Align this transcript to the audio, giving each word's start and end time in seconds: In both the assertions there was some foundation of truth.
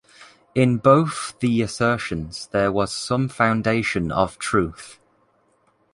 In 0.55 0.79
both 0.79 1.35
the 1.41 1.61
assertions 1.61 2.47
there 2.47 2.71
was 2.71 2.91
some 2.91 3.29
foundation 3.29 4.11
of 4.11 4.39
truth. 4.39 4.99